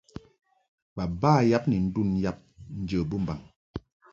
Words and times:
Baba 0.95 1.31
yab 1.49 1.63
ni 1.69 1.77
ndun 1.85 2.09
yab 2.23 2.37
njə 2.79 2.99
bɨmbaŋ. 3.09 3.39